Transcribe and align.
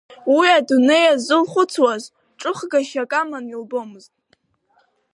Уи 0.35 0.47
адунеи 0.57 1.03
иазылхәцуаз 1.05 2.03
ҽыхгашьак 2.39 3.11
аманы 3.21 3.49
илбомызт. 3.53 4.13